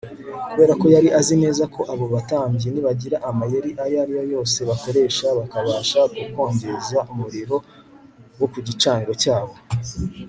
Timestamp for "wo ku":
8.39-8.59